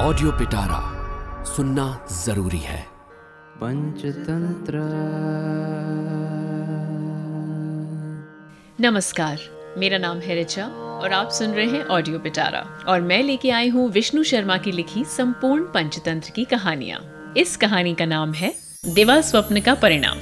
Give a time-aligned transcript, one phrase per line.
[0.00, 0.78] Audio पिटारा
[1.44, 2.80] सुनना ज़रूरी है।
[3.56, 4.78] पंचतंत्र।
[8.80, 9.38] नमस्कार
[9.78, 13.68] मेरा नाम है रिचा और आप सुन रहे हैं ऑडियो पिटारा और मैं लेके आई
[13.68, 18.54] हूँ विष्णु शर्मा की लिखी संपूर्ण पंचतंत्र की कहानियाँ। इस कहानी का नाम है
[18.84, 20.18] दिवा स्वप्न का परिणाम।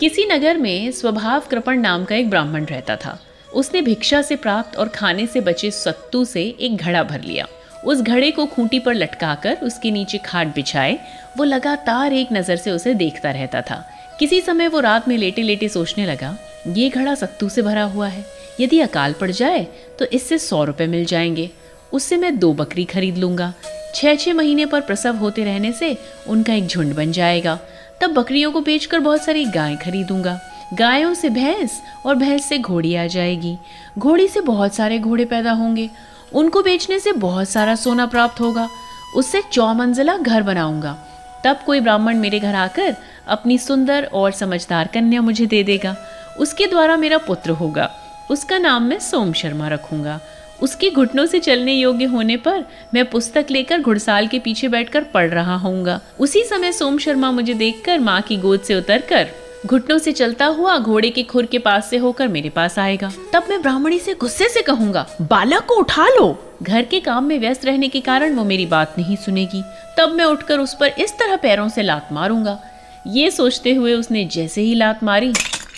[0.00, 3.20] किसी नगर में स्वभाव कृपण नाम का एक ब्राह्मण रहता था।
[3.54, 7.46] उसने भिक्षा से प्राप्त और खाने से बचे सत्तू से एक घड़ा भर लिया।
[7.84, 10.98] उस घड़े को खूंटी पर लटकाकर उसके नीचे खाट बिछाए,
[11.36, 13.84] वो लगातार एक नज़र से उसे देखता रहता था।
[14.18, 16.36] किसी समय वो रात में लेटे लेटे सोचने लगा,
[16.68, 18.24] ये घड़ा सत्तू से भरा हुआ है।
[18.60, 19.66] यदि अकाल पड़ जाए
[19.98, 21.50] तो इससे सौ रुपये मिल जाएँगे।
[21.92, 23.52] उससे मैं दो बकरी खरीद लूँगा।
[23.94, 25.96] छः छः महीने पर प्रसव होते रहने से
[26.28, 27.58] उनका एक झुंड बन जाएगा।
[28.00, 30.38] तब बकरियों को बेचकर बहुत सारी गाय खरीदूँगा।
[30.78, 33.58] गायों से भैंस और भैंस से घोड़ी आ जाएगी।
[33.98, 35.90] घोड़ी से बहुत सारे घोड़े पैदा होंगे।
[36.32, 38.68] उनको बेचने से बहुत सारा सोना प्राप्त होगा।
[39.16, 40.98] उससे चौमंजिला घर बनाऊँगा।
[41.44, 42.96] तब कोई ब्राह्मण मेरे घर आकर
[43.28, 45.96] अपनी सुंदर और समझदार कन्या मुझे दे देगा।
[46.38, 47.90] उसके द्वारा मेरा पुत्र होगा।
[48.30, 50.20] उसका नाम मैं सोम शर्मा रखूँगा।
[50.62, 55.30] उसके घुटनों से चलने योग्य होने पर मैं पुस्तक लेकर घुड़साल के पीछे बैठकर पढ़
[55.30, 60.12] रहा होऊँगा। उसी समय सोम शर्मा मुझे देखकर माँ की गोद से उतरकर घुटनों से
[60.12, 63.98] चलता हुआ घोड़े के खुर के पास से होकर मेरे पास आएगा। तब मैं ब्राह्मणी
[63.98, 68.00] से गुस्से से कहूँगा बालक को उठा लो। घर के काम में व्यस्त रहने के
[68.00, 69.62] कारण वो मेरी बात नहीं सुनेगी।
[69.98, 72.58] तब मैं उठकर उस पर इस तरह पैरों से लात मारूँगा।
[73.06, 75.32] ये सोचते हुए उसने जैसे ही लात मारी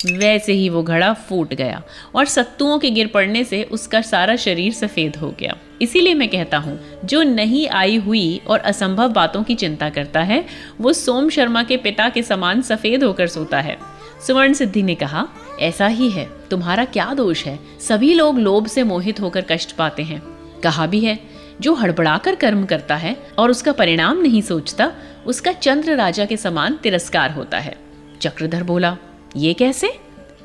[0.05, 1.83] वैसे ही वो घड़ा फूट गया
[2.15, 6.59] और सत्तुओं के गिर पड़ने से उसका सारा शरीर सफ़ेद हो गया। इसीलिए मैं कहता
[6.59, 10.45] हूँ, जो नहीं आई हुई और असंभव बातों की चिंता करता है,
[10.81, 13.79] वो सोम शर्मा के पिता के समान सफ़ेद होकर सोता है।
[14.27, 15.29] सुवर्ण सिद्धि ने कहा,
[15.61, 17.59] ऐसा ही है, तुम्हारा क्या दोष है?
[17.81, 20.23] सभी लोग लोभ से मोहित होकर कष्ट पाते हैं।
[20.61, 21.19] कहा भी है,
[21.61, 24.93] जो हड़बड़ाकर कर्म करता है और उसका परिणाम नहीं सोचता,
[25.27, 27.77] उसका चंद्र राजा के समान तिरस्कार होता है।
[28.21, 28.97] चक्रधर बोला
[29.37, 30.01] ये कैसे?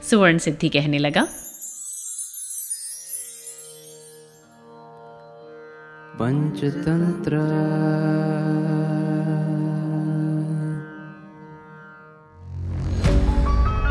[0.10, 1.24] सुवर्ण सिद्धि कहने लगा।
[6.20, 7.36] पंचतंत्र।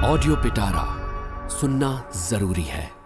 [0.06, 1.00] ऑडियो पिटारा
[1.49, 3.00] सुनना ज़रूरी है।